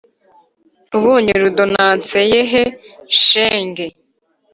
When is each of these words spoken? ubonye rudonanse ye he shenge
ubonye 0.97 1.33
rudonanse 1.41 2.19
ye 2.31 2.41
he 2.51 2.63
shenge 3.23 3.85